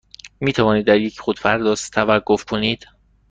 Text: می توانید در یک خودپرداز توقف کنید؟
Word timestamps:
می 0.39 0.53
توانید 0.53 0.85
در 0.87 0.97
یک 0.99 1.19
خودپرداز 1.19 1.91
توقف 1.91 2.45
کنید؟ 2.45 2.87